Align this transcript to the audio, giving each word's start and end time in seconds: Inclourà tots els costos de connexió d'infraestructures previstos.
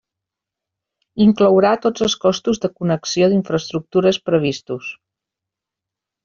Inclourà 1.25 1.73
tots 1.83 2.05
els 2.07 2.15
costos 2.23 2.61
de 2.63 2.71
connexió 2.79 3.29
d'infraestructures 3.35 4.21
previstos. 4.31 4.91